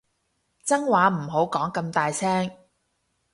[0.63, 2.49] 真話唔好講咁大聲